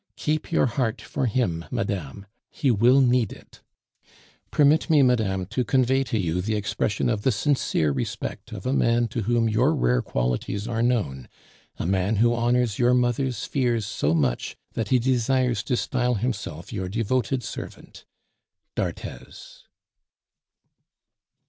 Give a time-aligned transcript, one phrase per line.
[0.15, 3.61] Keep your heart for him, madame; he will need it.
[4.49, 8.73] "Permit me, madame, to convey to you the expression of the sincere respect of a
[8.73, 11.29] man to whom your rare qualities are known,
[11.77, 16.73] a man who honors your mother's fears so much, that he desires to style himself
[16.73, 18.03] your devoted servant,
[18.75, 19.65] "D'ARTHEZ."